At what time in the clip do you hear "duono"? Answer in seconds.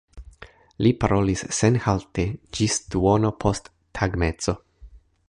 2.95-3.33